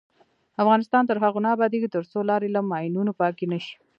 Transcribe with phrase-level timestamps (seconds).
[0.63, 3.75] افغانستان تر هغو نه ابادیږي، ترڅو لارې له ماینونو پاکې نشي.